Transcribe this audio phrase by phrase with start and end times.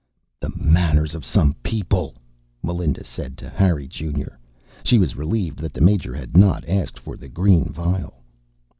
[0.39, 2.15] "The manners of some people,"
[2.63, 4.39] Melinda said to Harry Junior.
[4.83, 8.23] She was relieved that the Major had not asked for the green vial.